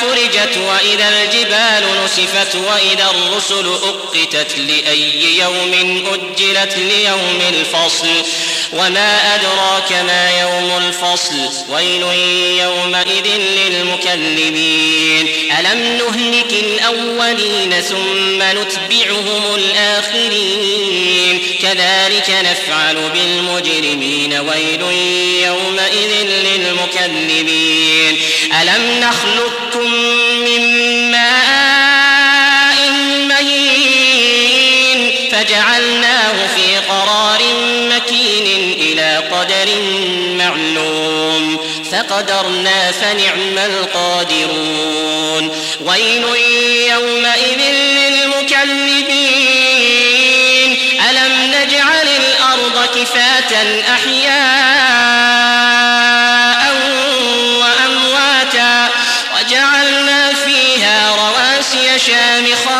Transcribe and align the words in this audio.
فرجت 0.00 0.58
وإذا 0.58 1.08
الجبال 1.08 2.04
نسفت 2.04 2.54
وإذا 2.56 3.10
الرسل 3.10 3.66
أقتت 3.66 4.58
لأي 4.58 5.38
يوم 5.38 5.72
أجلت 6.06 6.76
ليوم 6.76 7.40
الفصل 7.48 8.08
وما 8.72 9.34
أدراك 9.34 9.92
ما 9.92 10.40
يوم 10.40 10.78
الفصل 10.78 11.36
ويل 11.70 12.02
يومئذ 12.60 13.26
للمكذبين 13.66 15.28
ألم 15.58 15.80
نهلك 15.82 16.52
الأولين 16.52 17.80
ثم 17.80 18.42
نتبعهم 18.42 19.54
الآخرين؟ 19.54 21.40
كذلك 21.62 22.30
نفعل 22.30 23.10
بالمجرمين 23.10 24.32
ويل 24.34 24.82
يومئذ 25.46 26.12
للمكذبين 26.44 28.18
ألم 28.62 29.00
نخلقكم 29.00 29.69
مهين 35.50 35.60
فجعلناه 35.60 36.46
في 36.56 36.76
قرار 36.88 37.40
مكين 37.90 38.46
إلى 38.80 39.16
قدر 39.16 39.68
معلوم. 40.38 41.58
فقدرنا 41.92 42.92
فنعم 42.92 43.58
القادرون. 43.58 45.50
ويل 45.84 46.24
يومئذ 46.90 47.60
للمكذبين. 47.72 48.70
ألم 51.10 51.32
نجعل 51.54 52.08
الأرض 52.08 52.76
كفاة 52.94 53.52
أحياء 53.94 54.30
وأمواتا 57.60 58.88
وجعلنا 59.36 60.34
فيها 60.34 60.98
رواسي 61.10 61.98
شامخات 61.98 62.79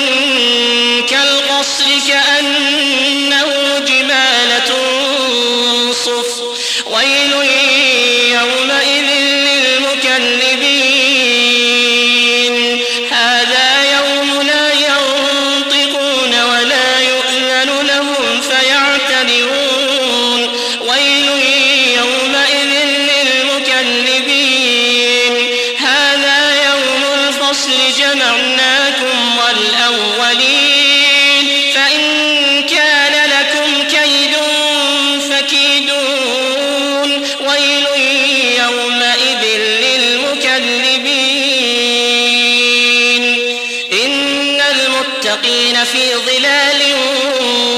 المتقين 45.25 45.83
في 45.83 46.15
ظلال 46.15 46.81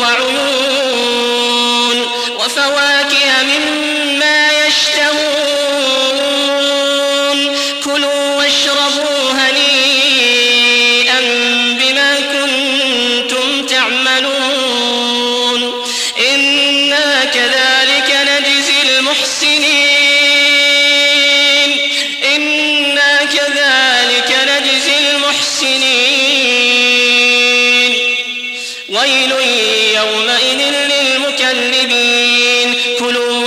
وعيون 0.01 1.97
وفواكه 2.39 3.43
مما 3.43 3.92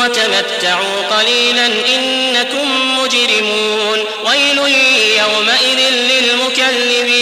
وتمتعوا 0.07 1.03
قليلا 1.11 1.67
إنكم 1.67 2.99
مجرمون. 2.99 4.05
ويل 4.27 4.59
يومئذ 5.19 5.81
للمكذبين. 5.91 7.16